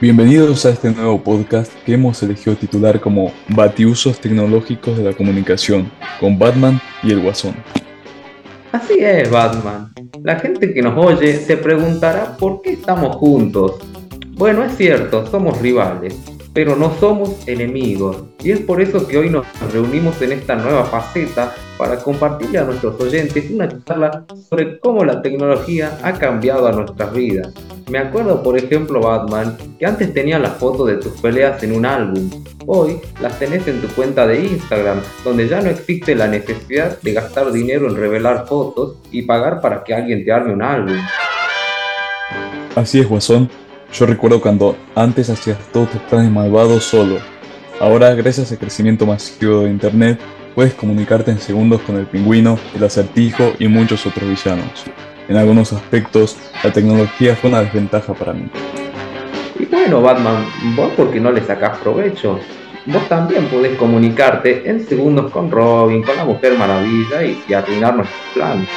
Bienvenidos 0.00 0.64
a 0.64 0.70
este 0.70 0.92
nuevo 0.92 1.20
podcast 1.20 1.72
que 1.84 1.94
hemos 1.94 2.22
elegido 2.22 2.54
titular 2.54 3.00
como 3.00 3.32
Batiusos 3.48 4.20
Tecnológicos 4.20 4.96
de 4.96 5.02
la 5.02 5.12
Comunicación, 5.12 5.90
con 6.20 6.38
Batman 6.38 6.80
y 7.02 7.10
el 7.10 7.20
Guasón. 7.20 7.56
Así 8.70 8.98
es, 9.00 9.28
Batman. 9.28 9.92
La 10.22 10.38
gente 10.38 10.72
que 10.72 10.82
nos 10.82 10.96
oye 10.96 11.36
se 11.38 11.56
preguntará 11.56 12.36
por 12.36 12.62
qué 12.62 12.74
estamos 12.74 13.16
juntos. 13.16 13.80
Bueno, 14.34 14.62
es 14.62 14.76
cierto, 14.76 15.26
somos 15.26 15.60
rivales, 15.60 16.14
pero 16.52 16.76
no 16.76 16.94
somos 17.00 17.48
enemigos. 17.48 18.22
Y 18.44 18.52
es 18.52 18.60
por 18.60 18.80
eso 18.80 19.04
que 19.04 19.18
hoy 19.18 19.30
nos 19.30 19.46
reunimos 19.72 20.22
en 20.22 20.30
esta 20.30 20.54
nueva 20.54 20.84
faceta 20.84 21.56
para 21.78 21.96
compartirle 21.96 22.58
a 22.58 22.64
nuestros 22.64 23.00
oyentes 23.00 23.50
una 23.50 23.68
charla 23.84 24.24
sobre 24.50 24.78
cómo 24.80 25.04
la 25.04 25.22
tecnología 25.22 25.96
ha 26.02 26.12
cambiado 26.12 26.66
a 26.66 26.72
nuestras 26.72 27.12
vidas. 27.12 27.54
Me 27.88 27.98
acuerdo, 27.98 28.42
por 28.42 28.58
ejemplo, 28.58 29.00
Batman, 29.00 29.56
que 29.78 29.86
antes 29.86 30.12
tenías 30.12 30.42
las 30.42 30.58
fotos 30.58 30.88
de 30.88 30.96
tus 30.96 31.12
peleas 31.20 31.62
en 31.62 31.72
un 31.72 31.86
álbum. 31.86 32.28
Hoy 32.66 33.00
las 33.22 33.38
tenés 33.38 33.66
en 33.68 33.80
tu 33.80 33.88
cuenta 33.88 34.26
de 34.26 34.44
Instagram, 34.44 35.00
donde 35.24 35.48
ya 35.48 35.62
no 35.62 35.70
existe 35.70 36.14
la 36.14 36.26
necesidad 36.26 37.00
de 37.00 37.12
gastar 37.12 37.50
dinero 37.52 37.88
en 37.88 37.96
revelar 37.96 38.46
fotos 38.46 38.96
y 39.10 39.22
pagar 39.22 39.60
para 39.62 39.84
que 39.84 39.94
alguien 39.94 40.24
te 40.24 40.32
arme 40.32 40.52
un 40.52 40.62
álbum. 40.62 40.98
Así 42.74 43.00
es, 43.00 43.08
Guasón. 43.08 43.48
Yo 43.92 44.04
recuerdo 44.04 44.40
cuando 44.40 44.76
antes 44.94 45.30
hacías 45.30 45.58
todos 45.72 45.90
tus 45.90 46.00
planes 46.02 46.30
malvados 46.30 46.84
solo. 46.84 47.18
Ahora, 47.80 48.14
gracias 48.14 48.52
al 48.52 48.58
crecimiento 48.58 49.06
masivo 49.06 49.60
de 49.60 49.70
Internet, 49.70 50.20
puedes 50.58 50.74
comunicarte 50.74 51.30
en 51.30 51.38
segundos 51.38 51.80
con 51.82 51.96
el 51.98 52.06
pingüino, 52.06 52.58
el 52.74 52.82
acertijo 52.82 53.52
y 53.60 53.68
muchos 53.68 54.04
otros 54.06 54.28
villanos. 54.28 54.86
En 55.28 55.36
algunos 55.36 55.72
aspectos, 55.72 56.36
la 56.64 56.72
tecnología 56.72 57.36
fue 57.36 57.50
una 57.50 57.62
desventaja 57.62 58.12
para 58.12 58.32
mí. 58.32 58.50
Y 59.56 59.66
bueno, 59.66 60.02
Batman, 60.02 60.44
vos 60.74 60.90
porque 60.96 61.20
no 61.20 61.30
le 61.30 61.44
sacás 61.44 61.78
provecho. 61.78 62.40
Vos 62.86 63.08
también 63.08 63.44
podés 63.44 63.76
comunicarte 63.76 64.68
en 64.68 64.84
segundos 64.84 65.30
con 65.30 65.48
Robin, 65.48 66.02
con 66.02 66.16
la 66.16 66.24
Mujer 66.24 66.58
Maravilla 66.58 67.22
y, 67.22 67.40
y 67.48 67.54
arruinar 67.54 67.94
nuestros 67.94 68.20
planes. 68.34 68.68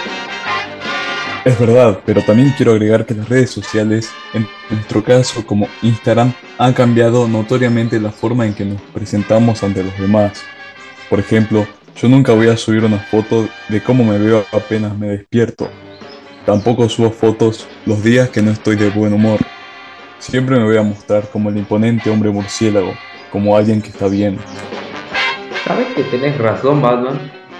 Es 1.45 1.59
verdad, 1.59 1.99
pero 2.05 2.21
también 2.21 2.53
quiero 2.55 2.73
agregar 2.73 3.07
que 3.07 3.15
las 3.15 3.27
redes 3.27 3.49
sociales, 3.49 4.11
en 4.35 4.47
nuestro 4.69 5.03
caso 5.03 5.43
como 5.47 5.67
Instagram, 5.81 6.31
han 6.59 6.73
cambiado 6.73 7.27
notoriamente 7.27 7.99
la 7.99 8.11
forma 8.11 8.45
en 8.45 8.53
que 8.53 8.65
nos 8.65 8.79
presentamos 8.93 9.63
ante 9.63 9.83
los 9.83 9.97
demás. 9.97 10.43
Por 11.11 11.19
ejemplo, 11.19 11.67
yo 11.95 12.07
nunca 12.07 12.33
voy 12.33 12.47
a 12.47 12.55
subir 12.55 12.85
una 12.85 12.97
foto 12.97 13.47
de 13.67 13.83
cómo 13.83 14.05
me 14.05 14.17
veo 14.17 14.45
apenas 14.53 14.97
me 14.97 15.07
despierto. 15.07 15.69
Tampoco 16.45 16.87
subo 16.87 17.11
fotos 17.11 17.67
los 17.85 18.01
días 18.01 18.29
que 18.29 18.41
no 18.41 18.49
estoy 18.49 18.77
de 18.77 18.89
buen 18.89 19.13
humor. 19.13 19.41
Siempre 20.17 20.57
me 20.57 20.63
voy 20.63 20.77
a 20.77 20.83
mostrar 20.83 21.29
como 21.29 21.49
el 21.49 21.57
imponente 21.57 22.09
hombre 22.09 22.31
murciélago, 22.31 22.93
como 23.29 23.57
alguien 23.57 23.81
que 23.81 23.89
está 23.89 24.07
bien. 24.07 24.39
¿Sabes 25.65 25.87
que 25.93 26.03
tenés 26.05 26.37
razón, 26.37 26.81
Batman? 26.81 27.19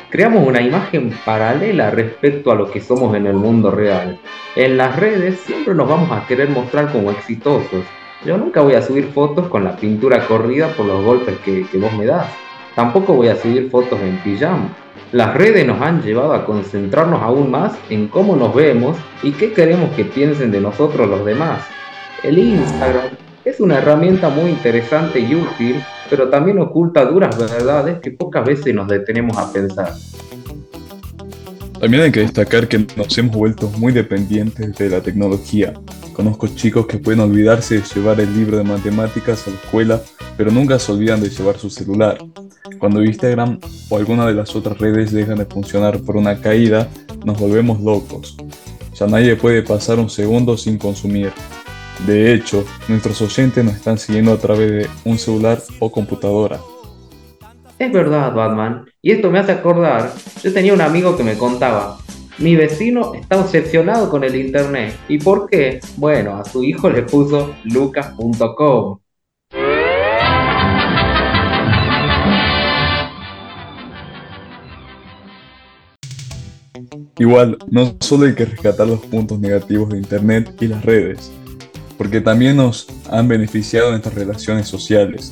creamos 0.09 0.45
una 0.45 0.61
imagen 0.61 1.13
paralela 1.25 1.89
respecto 1.89 2.51
a 2.51 2.55
lo 2.55 2.71
que 2.71 2.79
somos 2.79 3.15
en 3.15 3.27
el 3.27 3.33
mundo 3.33 3.69
real. 3.69 4.19
En 4.55 4.77
las 4.77 4.95
redes 4.95 5.39
siempre 5.41 5.73
nos 5.73 5.89
vamos 5.89 6.11
a 6.11 6.25
querer 6.25 6.49
mostrar 6.49 6.91
como 6.91 7.11
exitosos. 7.11 7.85
Yo 8.25 8.37
nunca 8.37 8.61
voy 8.61 8.75
a 8.75 8.81
subir 8.81 9.11
fotos 9.13 9.47
con 9.47 9.65
la 9.65 9.75
pintura 9.75 10.25
corrida 10.27 10.69
por 10.75 10.85
los 10.85 11.03
golpes 11.03 11.37
que, 11.39 11.65
vos 11.73 11.91
me 11.93 12.05
das. 12.05 12.27
Tampoco 12.75 13.13
voy 13.13 13.27
a 13.27 13.35
subir 13.35 13.69
fotos 13.69 13.99
en 14.01 14.17
pijama. 14.23 14.69
Las 15.11 15.33
redes 15.33 15.65
nos 15.65 15.81
han 15.81 16.01
llevado 16.01 16.33
a 16.33 16.45
concentrarnos 16.45 17.21
aún 17.21 17.51
más 17.51 17.73
en 17.89 18.07
cómo 18.07 18.35
nos 18.35 18.55
vemos 18.55 18.97
y 19.23 19.31
qué 19.31 19.51
queremos 19.51 19.91
que 19.91 20.05
piensen 20.05 20.51
de 20.51 20.61
nosotros 20.61 21.09
los 21.09 21.25
demás. 21.25 21.65
El 22.23 22.37
Instagram 22.37 23.09
es 23.43 23.59
una 23.59 23.79
herramienta 23.79 24.29
muy 24.29 24.51
interesante 24.51 25.19
y 25.19 25.35
útil 25.35 25.83
pero 26.11 26.27
también 26.27 26.59
oculta 26.59 27.05
duras 27.05 27.37
verdades 27.39 27.99
que 28.01 28.11
pocas 28.11 28.45
veces 28.45 28.75
nos 28.75 28.85
detenemos 28.89 29.37
a 29.37 29.51
pensar. 29.53 29.93
También 31.79 32.03
hay 32.03 32.11
que 32.11 32.19
destacar 32.19 32.67
que 32.67 32.85
nos 32.97 33.17
hemos 33.17 33.33
vuelto 33.33 33.69
muy 33.77 33.93
dependientes 33.93 34.75
de 34.75 34.89
la 34.89 34.99
tecnología. 34.99 35.73
Conozco 36.13 36.47
chicos 36.47 36.85
que 36.87 36.97
pueden 36.97 37.21
olvidarse 37.21 37.75
de 37.75 37.83
llevar 37.95 38.19
el 38.19 38.35
libro 38.35 38.57
de 38.57 38.63
matemáticas 38.63 39.47
a 39.47 39.51
la 39.51 39.55
escuela, 39.55 40.01
pero 40.37 40.51
nunca 40.51 40.77
se 40.77 40.91
olvidan 40.91 41.21
de 41.21 41.29
llevar 41.29 41.57
su 41.57 41.69
celular. 41.69 42.17
Cuando 42.79 43.03
Instagram 43.03 43.59
o 43.89 43.97
alguna 43.97 44.25
de 44.27 44.33
las 44.33 44.55
otras 44.55 44.77
redes 44.77 45.11
dejan 45.11 45.37
de 45.37 45.45
funcionar 45.45 45.99
por 46.01 46.17
una 46.17 46.39
caída, 46.41 46.89
nos 47.25 47.39
volvemos 47.39 47.79
locos. 47.81 48.35
Ya 48.93 49.07
nadie 49.07 49.35
puede 49.35 49.63
pasar 49.63 49.99
un 49.99 50.09
segundo 50.09 50.57
sin 50.57 50.77
consumir. 50.77 51.31
De 52.05 52.33
hecho, 52.33 52.65
nuestros 52.87 53.21
oyentes 53.21 53.63
nos 53.63 53.75
están 53.75 53.97
siguiendo 53.97 54.33
a 54.33 54.37
través 54.37 54.71
de 54.71 54.89
un 55.05 55.17
celular 55.17 55.61
o 55.79 55.91
computadora. 55.91 56.59
Es 57.77 57.91
verdad, 57.91 58.33
Batman. 58.33 58.85
Y 59.01 59.11
esto 59.11 59.31
me 59.31 59.39
hace 59.39 59.53
acordar, 59.53 60.13
yo 60.43 60.53
tenía 60.53 60.73
un 60.73 60.81
amigo 60.81 61.15
que 61.15 61.23
me 61.23 61.37
contaba, 61.37 61.97
mi 62.37 62.55
vecino 62.55 63.13
está 63.13 63.39
obsesionado 63.39 64.09
con 64.09 64.23
el 64.23 64.35
Internet. 64.35 64.95
¿Y 65.07 65.17
por 65.17 65.49
qué? 65.49 65.79
Bueno, 65.97 66.35
a 66.35 66.45
su 66.45 66.63
hijo 66.63 66.89
le 66.89 67.03
puso 67.03 67.55
lucas.com. 67.65 68.99
Igual, 77.17 77.57
no 77.69 77.95
solo 77.99 78.25
hay 78.25 78.33
que 78.33 78.45
rescatar 78.45 78.87
los 78.87 78.99
puntos 79.01 79.39
negativos 79.39 79.89
de 79.89 79.97
Internet 79.97 80.55
y 80.59 80.67
las 80.67 80.83
redes, 80.83 81.31
porque 81.97 82.19
también 82.19 82.57
nos 82.57 82.87
han 83.11 83.27
beneficiado 83.27 83.87
en 83.87 83.91
nuestras 83.91 84.15
relaciones 84.15 84.67
sociales. 84.67 85.31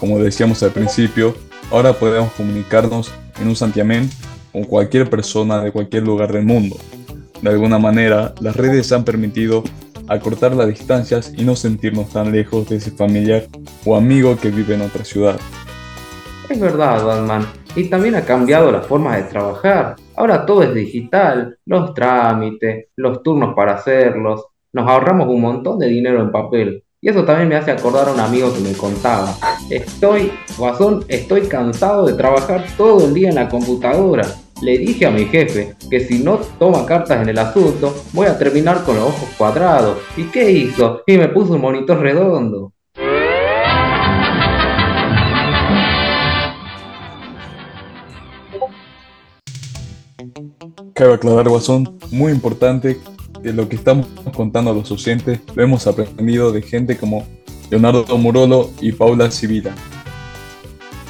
Como 0.00 0.18
decíamos 0.18 0.62
al 0.62 0.72
principio, 0.72 1.36
ahora 1.70 1.92
podemos 1.92 2.32
comunicarnos 2.32 3.12
en 3.38 3.48
un 3.48 3.56
santiamén 3.56 4.08
con 4.56 4.64
cualquier 4.64 5.10
persona 5.10 5.62
de 5.62 5.70
cualquier 5.70 6.04
lugar 6.04 6.32
del 6.32 6.46
mundo. 6.46 6.78
De 7.42 7.50
alguna 7.50 7.78
manera, 7.78 8.32
las 8.40 8.56
redes 8.56 8.90
han 8.90 9.04
permitido 9.04 9.62
acortar 10.08 10.56
las 10.56 10.68
distancias 10.68 11.30
y 11.36 11.44
no 11.44 11.54
sentirnos 11.54 12.08
tan 12.08 12.32
lejos 12.32 12.66
de 12.70 12.76
ese 12.76 12.90
familiar 12.90 13.44
o 13.84 13.94
amigo 13.94 14.34
que 14.38 14.48
vive 14.48 14.74
en 14.74 14.80
otra 14.80 15.04
ciudad. 15.04 15.36
Es 16.48 16.58
verdad, 16.58 17.04
Batman. 17.04 17.46
Y 17.74 17.90
también 17.90 18.14
ha 18.14 18.22
cambiado 18.22 18.72
la 18.72 18.80
forma 18.80 19.18
de 19.18 19.24
trabajar. 19.24 19.96
Ahora 20.16 20.46
todo 20.46 20.62
es 20.62 20.72
digital, 20.72 21.58
los 21.66 21.92
trámites, 21.92 22.86
los 22.96 23.22
turnos 23.22 23.54
para 23.54 23.74
hacerlos, 23.74 24.42
nos 24.72 24.88
ahorramos 24.88 25.28
un 25.28 25.42
montón 25.42 25.78
de 25.78 25.88
dinero 25.88 26.22
en 26.22 26.32
papel. 26.32 26.82
Y 27.02 27.10
eso 27.10 27.26
también 27.26 27.50
me 27.50 27.56
hace 27.56 27.72
acordar 27.72 28.08
a 28.08 28.12
un 28.12 28.20
amigo 28.20 28.54
que 28.54 28.60
me 28.60 28.72
contaba. 28.72 29.34
Estoy, 29.68 30.32
Guasón, 30.56 31.04
estoy 31.08 31.42
cansado 31.42 32.06
de 32.06 32.14
trabajar 32.14 32.64
todo 32.78 33.06
el 33.06 33.12
día 33.12 33.28
en 33.28 33.34
la 33.34 33.50
computadora. 33.50 34.26
Le 34.62 34.78
dije 34.78 35.06
a 35.06 35.10
mi 35.10 35.26
jefe 35.26 35.74
que 35.90 36.00
si 36.00 36.18
no 36.18 36.38
toma 36.58 36.86
cartas 36.86 37.20
en 37.22 37.28
el 37.28 37.38
asunto, 37.38 37.94
voy 38.12 38.26
a 38.26 38.38
terminar 38.38 38.84
con 38.84 38.96
los 38.96 39.04
ojos 39.04 39.28
cuadrados. 39.36 39.98
¿Y 40.16 40.24
qué 40.24 40.50
hizo? 40.50 41.02
Y 41.06 41.18
me 41.18 41.28
puso 41.28 41.54
un 41.54 41.60
monitor 41.60 42.00
redondo. 42.00 42.72
Cabe 50.94 51.12
aclarar, 51.12 51.48
Guasón, 51.48 51.98
muy 52.10 52.32
importante 52.32 52.98
lo 53.52 53.68
que 53.68 53.76
estamos 53.76 54.06
contando 54.34 54.70
a 54.70 54.74
los 54.74 54.90
oyentes 54.90 55.40
lo 55.54 55.62
hemos 55.62 55.86
aprendido 55.86 56.52
de 56.52 56.62
gente 56.62 56.96
como 56.96 57.26
Leonardo 57.70 58.16
Murolo 58.16 58.70
y 58.80 58.92
Paula 58.92 59.30
Civila. 59.30 59.74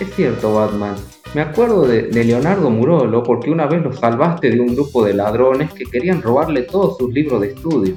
Es 0.01 0.15
cierto, 0.15 0.55
Batman. 0.55 0.97
Me 1.37 1.43
acuerdo 1.43 1.87
de, 1.87 2.05
de, 2.05 2.25
Leonardo 2.25 2.71
Murolo 2.71 3.23
porque 3.23 3.51
una 3.51 3.67
vez 3.67 3.83
lo 3.83 3.93
salvaste 3.93 4.49
de 4.49 4.59
un 4.59 4.69
grupo 4.69 5.05
de 5.05 5.13
ladrones 5.13 5.71
que 5.71 5.85
querían 5.85 6.23
robarle 6.23 6.62
todos 6.62 6.97
sus 6.97 7.12
libros 7.12 7.43
de 7.43 7.49
estudio. 7.49 7.94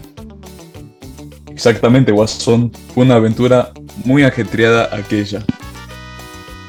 Exactamente, 1.49 2.11
Watson. 2.11 2.69
Fue 2.93 3.05
una 3.05 3.15
aventura 3.15 3.71
muy 4.03 4.23
ajetreada 4.23 4.93
aquella. 4.93 5.41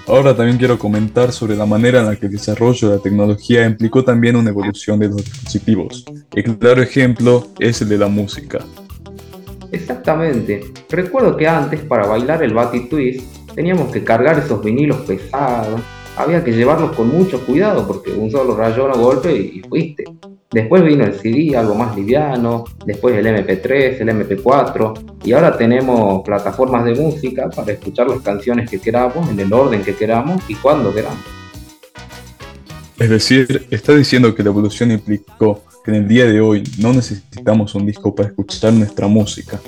Ahora 0.07 0.37
también 0.37 0.59
quiero 0.59 0.79
comentar 0.79 1.33
sobre 1.33 1.57
la 1.57 1.67
manera 1.67 2.03
en 2.03 2.07
la 2.07 2.15
que 2.15 2.27
el 2.27 2.33
desarrollo 2.33 2.89
de 2.89 2.97
la 2.99 3.03
tecnología 3.03 3.67
implicó 3.67 4.05
también 4.05 4.37
una 4.37 4.51
evolución 4.51 5.01
de 5.01 5.09
los 5.09 5.25
dispositivos. 5.25 6.05
El 6.33 6.57
claro 6.57 6.83
ejemplo 6.83 7.49
es 7.59 7.83
el 7.83 7.89
de 7.89 7.99
la 7.99 8.07
música. 8.07 8.61
Exactamente. 9.73 10.73
Recuerdo 10.89 11.37
que 11.37 11.49
antes 11.49 11.81
para 11.81 12.07
bailar 12.07 12.45
el 12.45 12.55
Batty 12.55 12.89
Twist 12.89 13.25
teníamos 13.57 13.91
que 13.91 14.05
cargar 14.05 14.39
esos 14.39 14.63
vinilos 14.63 14.99
pesados, 14.99 15.81
había 16.17 16.45
que 16.45 16.53
llevarlos 16.53 16.93
con 16.93 17.09
mucho 17.09 17.45
cuidado 17.45 17.87
porque 17.87 18.13
un 18.13 18.31
solo 18.31 18.57
rayón 18.57 18.91
o 18.93 18.99
golpe 18.99 19.35
y 19.35 19.61
fuiste. 19.69 20.05
Después 20.51 20.83
vino 20.83 21.05
el 21.05 21.15
CD, 21.15 21.57
algo 21.57 21.77
más 21.77 21.95
liviano, 21.95 22.65
después 22.85 23.15
el 23.17 23.27
MP3, 23.27 24.01
el 24.01 24.09
MP4 24.09 25.19
y 25.25 25.33
ahora 25.33 25.57
tenemos 25.57 26.23
plataformas 26.25 26.85
de 26.85 26.95
música 26.95 27.49
para 27.49 27.73
escuchar 27.73 28.09
las 28.09 28.21
canciones 28.21 28.69
que 28.69 28.81
queramos 28.81 29.31
en 29.31 29.39
el 29.39 29.53
orden 29.53 29.83
que 29.83 29.95
queramos 29.95 30.43
y 30.49 30.57
cuando 30.57 30.93
queramos. 30.93 31.21
Es 32.99 33.09
decir, 33.09 33.67
está 33.71 33.95
diciendo 33.95 34.35
que 34.35 34.43
la 34.43 34.51
evolución 34.51 34.91
implicó 34.91 35.63
que 35.85 35.93
en 35.93 35.99
el 35.99 36.09
día 36.09 36.27
de 36.27 36.41
hoy 36.41 36.65
no 36.79 36.93
necesitamos 36.93 37.75
un 37.75 37.87
disco 37.87 38.15
para 38.15 38.29
escuchar 38.29 38.73
nuestra 38.73 39.07
música. 39.07 39.61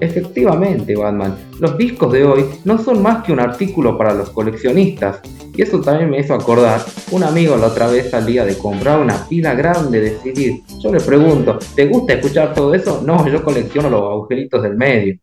Efectivamente, 0.00 0.96
Batman, 0.96 1.36
los 1.60 1.78
discos 1.78 2.12
de 2.12 2.24
hoy 2.24 2.44
no 2.64 2.78
son 2.82 3.00
más 3.00 3.24
que 3.24 3.32
un 3.32 3.40
artículo 3.40 3.96
para 3.96 4.12
los 4.12 4.30
coleccionistas. 4.30 5.20
Y 5.56 5.62
eso 5.62 5.80
también 5.80 6.10
me 6.10 6.18
hizo 6.18 6.34
acordar, 6.34 6.84
un 7.12 7.22
amigo 7.22 7.56
la 7.56 7.68
otra 7.68 7.86
vez 7.86 8.10
salía 8.10 8.44
de 8.44 8.58
comprar 8.58 8.98
una 8.98 9.28
pila 9.28 9.54
grande 9.54 10.00
de 10.00 10.18
CD. 10.18 10.60
Yo 10.80 10.92
le 10.92 10.98
pregunto, 10.98 11.60
¿te 11.76 11.86
gusta 11.86 12.14
escuchar 12.14 12.52
todo 12.52 12.74
eso? 12.74 13.02
No, 13.04 13.28
yo 13.28 13.44
colecciono 13.44 13.88
los 13.88 14.02
agujeritos 14.02 14.62
del 14.64 14.76
medio. 14.76 15.16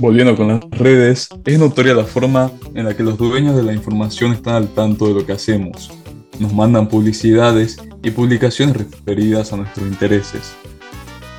Volviendo 0.00 0.36
con 0.36 0.48
las 0.48 0.60
redes, 0.72 1.28
es 1.46 1.58
notoria 1.58 1.94
la 1.94 2.04
forma 2.04 2.50
en 2.74 2.86
la 2.86 2.96
que 2.96 3.04
los 3.04 3.16
dueños 3.16 3.54
de 3.54 3.62
la 3.62 3.72
información 3.72 4.32
están 4.32 4.56
al 4.56 4.68
tanto 4.74 5.06
de 5.06 5.14
lo 5.14 5.24
que 5.24 5.32
hacemos. 5.32 5.92
Nos 6.40 6.52
mandan 6.52 6.88
publicidades 6.88 7.78
y 8.02 8.10
publicaciones 8.10 8.76
referidas 8.76 9.52
a 9.52 9.56
nuestros 9.58 9.86
intereses. 9.86 10.56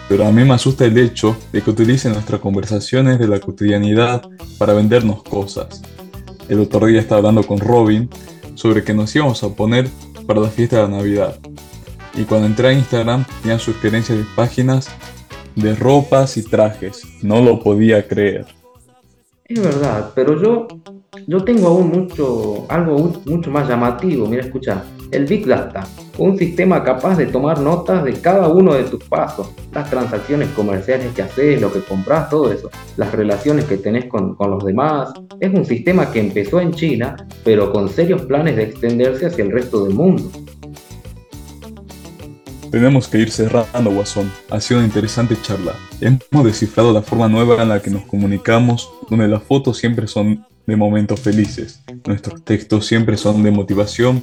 Pero 0.07 0.25
a 0.25 0.31
mí 0.31 0.43
me 0.43 0.53
asusta 0.53 0.85
el 0.85 0.97
hecho 0.97 1.35
de 1.51 1.61
que 1.61 1.71
utilicen 1.71 2.13
nuestras 2.13 2.39
conversaciones 2.39 3.17
de 3.19 3.27
la 3.27 3.39
cotidianidad 3.39 4.21
para 4.57 4.73
vendernos 4.73 5.23
cosas. 5.23 5.81
El 6.47 6.59
otro 6.59 6.85
día 6.85 6.99
estaba 6.99 7.19
hablando 7.19 7.43
con 7.43 7.59
Robin 7.59 8.09
sobre 8.53 8.83
que 8.83 8.93
nos 8.93 9.15
íbamos 9.15 9.43
a 9.43 9.49
poner 9.49 9.87
para 10.27 10.41
la 10.41 10.49
fiesta 10.49 10.83
de 10.83 10.89
Navidad. 10.89 11.39
Y 12.13 12.23
cuando 12.23 12.47
entré 12.47 12.67
a 12.67 12.73
Instagram 12.73 13.25
tenía 13.41 13.59
sugerencias 13.59 14.17
de 14.17 14.25
páginas 14.35 14.89
de 15.55 15.75
ropas 15.75 16.37
y 16.37 16.43
trajes. 16.43 17.01
No 17.21 17.41
lo 17.41 17.59
podía 17.59 18.07
creer. 18.07 18.45
Es 19.45 19.61
verdad, 19.61 20.11
pero 20.15 20.41
yo, 20.41 20.67
yo 21.27 21.43
tengo 21.43 21.67
aún 21.67 21.89
mucho, 21.89 22.65
algo 22.69 23.21
mucho 23.25 23.51
más 23.51 23.67
llamativo. 23.67 24.27
Mira, 24.27 24.43
escucha, 24.43 24.83
el 25.11 25.25
Big 25.25 25.45
Data, 25.45 25.87
un 26.17 26.37
sistema 26.37 26.83
capaz 26.83 27.17
de 27.17 27.27
tomar 27.27 27.59
notas 27.59 28.03
de 28.03 28.13
cada 28.13 28.47
uno 28.47 28.73
de 28.73 28.83
tus 28.83 29.03
pasos, 29.03 29.49
las 29.73 29.89
transacciones 29.89 30.49
comerciales 30.49 31.13
que 31.13 31.21
haces, 31.21 31.61
lo 31.61 31.71
que 31.71 31.81
compras, 31.81 32.29
todo 32.29 32.51
eso, 32.51 32.69
las 32.97 33.11
relaciones 33.13 33.65
que 33.65 33.77
tenés 33.77 34.05
con, 34.05 34.35
con 34.35 34.51
los 34.51 34.63
demás. 34.63 35.13
Es 35.39 35.53
un 35.53 35.65
sistema 35.65 36.11
que 36.11 36.19
empezó 36.19 36.59
en 36.59 36.73
China, 36.73 37.15
pero 37.43 37.71
con 37.71 37.89
serios 37.89 38.23
planes 38.23 38.55
de 38.55 38.63
extenderse 38.63 39.27
hacia 39.27 39.43
el 39.43 39.51
resto 39.51 39.85
del 39.85 39.93
mundo. 39.93 40.23
Tenemos 42.75 43.07
que 43.07 43.19
ir 43.19 43.31
cerrando, 43.31 43.89
Guasón. 43.89 44.29
Ha 44.49 44.59
sido 44.59 44.81
una 44.81 44.87
interesante 44.87 45.37
charla. 45.41 45.75
Hemos 46.01 46.43
descifrado 46.43 46.91
la 46.91 47.01
forma 47.01 47.29
nueva 47.29 47.63
en 47.63 47.69
la 47.69 47.81
que 47.81 47.89
nos 47.89 48.03
comunicamos, 48.03 48.89
donde 49.09 49.29
las 49.29 49.43
fotos 49.43 49.77
siempre 49.77 50.07
son 50.07 50.45
de 50.67 50.75
momentos 50.75 51.21
felices, 51.21 51.81
nuestros 52.05 52.43
textos 52.43 52.85
siempre 52.85 53.15
son 53.15 53.43
de 53.43 53.51
motivación, 53.51 54.21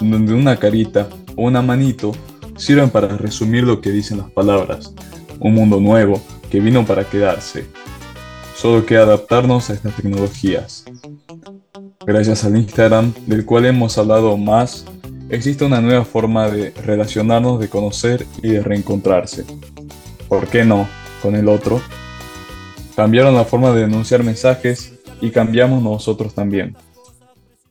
donde 0.00 0.32
una 0.32 0.56
carita 0.56 1.10
o 1.36 1.42
una 1.48 1.60
manito 1.60 2.12
sirven 2.56 2.88
para 2.88 3.18
resumir 3.18 3.64
lo 3.64 3.82
que 3.82 3.90
dicen 3.90 4.16
las 4.16 4.30
palabras. 4.30 4.94
Un 5.38 5.52
mundo 5.52 5.78
nuevo 5.78 6.22
que 6.50 6.58
vino 6.58 6.86
para 6.86 7.04
quedarse. 7.04 7.66
Solo 8.56 8.86
queda 8.86 9.02
adaptarnos 9.02 9.68
a 9.68 9.74
estas 9.74 9.94
tecnologías. 9.96 10.86
Gracias 12.06 12.44
al 12.44 12.56
Instagram, 12.56 13.12
del 13.26 13.44
cual 13.44 13.66
hemos 13.66 13.98
hablado 13.98 14.38
más 14.38 14.86
existe 15.30 15.64
una 15.64 15.80
nueva 15.80 16.04
forma 16.04 16.50
de 16.50 16.70
relacionarnos, 16.70 17.60
de 17.60 17.68
conocer 17.68 18.26
y 18.42 18.50
de 18.50 18.62
reencontrarse. 18.62 19.44
¿Por 20.28 20.48
qué 20.48 20.64
no 20.64 20.88
con 21.22 21.34
el 21.34 21.48
otro? 21.48 21.80
Cambiaron 22.96 23.34
la 23.34 23.44
forma 23.44 23.72
de 23.72 23.82
denunciar 23.82 24.22
mensajes 24.22 24.94
y 25.20 25.30
cambiamos 25.30 25.82
nosotros 25.82 26.34
también. 26.34 26.76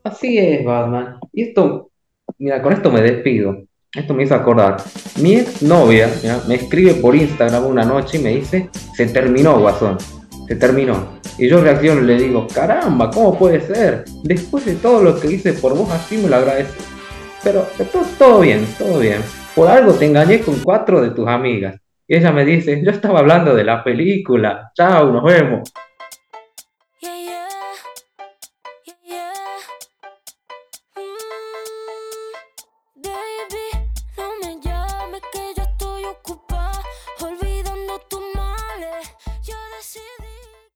Así 0.03 0.37
es, 0.37 0.63
Batman. 0.65 1.17
Y 1.33 1.43
esto, 1.43 1.91
mira, 2.37 2.61
con 2.61 2.73
esto 2.73 2.91
me 2.91 3.01
despido. 3.01 3.63
Esto 3.93 4.13
me 4.13 4.23
hizo 4.23 4.35
acordar. 4.35 4.77
Mi 5.19 5.35
ex 5.35 5.61
novia 5.61 6.09
me 6.47 6.55
escribe 6.55 6.93
por 6.95 7.15
Instagram 7.15 7.65
una 7.65 7.83
noche 7.83 8.17
y 8.17 8.21
me 8.21 8.35
dice, 8.35 8.69
se 8.95 9.07
terminó, 9.07 9.59
Guasón. 9.59 9.97
Se 10.47 10.55
terminó. 10.55 11.19
Y 11.37 11.47
yo 11.47 11.61
reacciono 11.61 12.01
y 12.01 12.05
le 12.05 12.17
digo, 12.17 12.47
caramba, 12.53 13.09
¿cómo 13.09 13.37
puede 13.37 13.61
ser? 13.61 14.05
Después 14.23 14.65
de 14.65 14.75
todo 14.75 15.03
lo 15.03 15.19
que 15.19 15.31
hice 15.31 15.53
por 15.53 15.75
vos, 15.75 15.89
así 15.91 16.17
me 16.17 16.27
lo 16.27 16.35
agradeces. 16.35 16.98
Pero 17.43 17.67
todo, 17.91 18.03
todo 18.17 18.39
bien, 18.41 18.65
todo 18.77 18.99
bien. 18.99 19.21
Por 19.55 19.67
algo 19.67 19.93
te 19.93 20.05
engañé 20.05 20.41
con 20.41 20.59
cuatro 20.59 21.01
de 21.01 21.11
tus 21.11 21.27
amigas. 21.27 21.75
Y 22.07 22.15
ella 22.15 22.31
me 22.31 22.43
dice, 22.43 22.81
yo 22.83 22.91
estaba 22.91 23.19
hablando 23.19 23.55
de 23.55 23.63
la 23.63 23.83
película. 23.83 24.71
Chao, 24.73 25.11
nos 25.11 25.23
vemos. 25.23 25.71